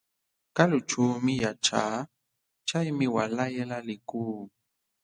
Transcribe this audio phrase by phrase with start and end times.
[0.55, 1.97] Kalućhuumi yaćhaa,
[2.67, 4.39] chaymi waalaylla likuu.